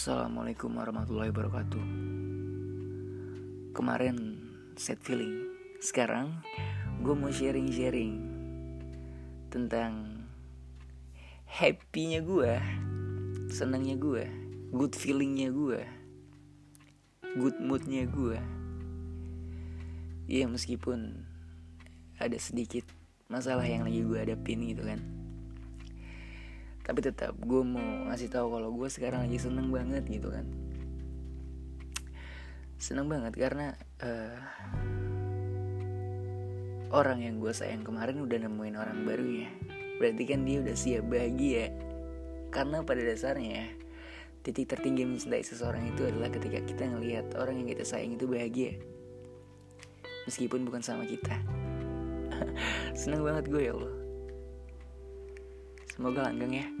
[0.00, 1.84] Assalamualaikum warahmatullahi wabarakatuh.
[3.76, 4.16] Kemarin
[4.72, 5.44] set feeling
[5.76, 6.40] Sekarang
[7.04, 8.16] gue mau sharing-sharing
[9.52, 10.24] Tentang
[11.44, 12.48] Happy-nya gue
[13.52, 14.24] Senangnya gue
[14.72, 15.84] Good feeling-nya gue
[17.36, 18.40] Good mood-nya gue
[20.32, 21.28] Iya meskipun
[22.16, 22.88] Ada sedikit
[23.28, 25.19] masalah yang lagi gue hadapin gitu kan
[26.90, 30.42] tapi tetap gue mau ngasih tahu kalau gue sekarang lagi seneng banget gitu kan.
[32.82, 34.34] Seneng banget karena uh,
[36.90, 39.54] orang yang gue sayang kemarin udah nemuin orang barunya
[40.02, 41.70] berarti kan dia udah siap bahagia.
[42.50, 43.70] Karena pada dasarnya
[44.42, 48.82] titik tertinggi mencintai seseorang itu adalah ketika kita ngelihat orang yang kita sayang itu bahagia.
[50.26, 51.38] Meskipun bukan sama kita.
[52.98, 54.09] Seneng banget gue ya Allah
[56.00, 56.64] Semoga langgeng ya.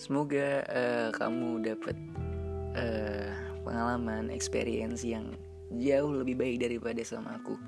[0.00, 1.92] Semoga uh, kamu dapat
[2.72, 3.28] uh,
[3.60, 5.36] pengalaman, experience yang
[5.76, 7.60] jauh lebih baik daripada sama aku.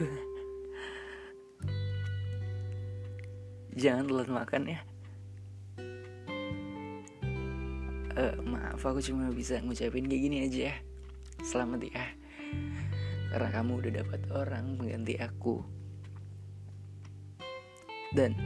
[3.84, 4.80] Jangan telat makan ya.
[8.18, 10.76] Uh, maaf aku cuma bisa ngucapin kayak gini aja ya.
[11.42, 12.06] Selamat ya.
[13.34, 15.62] Karena kamu udah dapat orang mengganti aku.
[18.14, 18.38] Dan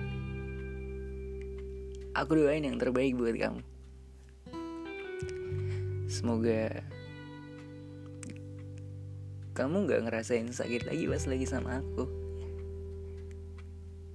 [2.16, 3.60] aku doain yang terbaik buat kamu.
[6.08, 6.82] Semoga
[9.52, 12.08] kamu nggak ngerasain sakit lagi pas lagi sama aku.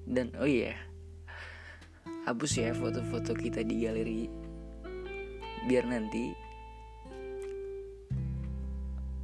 [0.09, 0.73] Dan oh iya
[2.23, 4.31] hapus ya foto-foto kita di galeri
[5.65, 6.35] biar nanti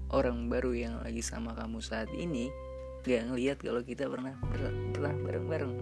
[0.10, 2.50] orang baru yang lagi sama kamu saat ini
[3.06, 5.74] gak ngeliat kalau kita pernah pernah bareng-bareng.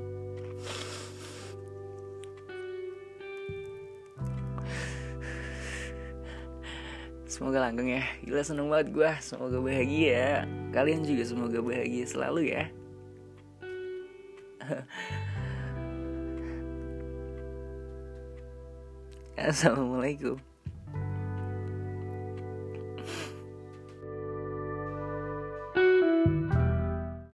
[7.27, 8.03] Semoga langgeng ya.
[8.25, 10.49] Gila seneng banget gue Semoga bahagia.
[10.73, 12.65] Kalian juga semoga bahagia selalu ya
[19.37, 20.41] Assalamualaikum